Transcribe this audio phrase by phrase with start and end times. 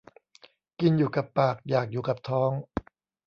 [0.79, 2.51] กินอยู่กับปากอยากอยู่กับท้อง